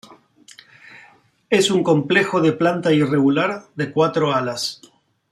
[1.51, 4.81] Es un complejo de planta irregular de cuatro alas.